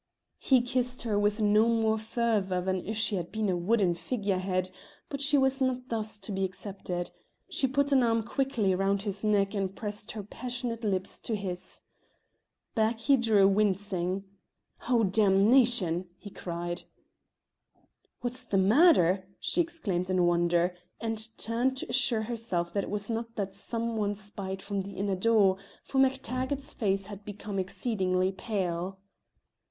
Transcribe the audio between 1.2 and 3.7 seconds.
no more fervour than if she had been a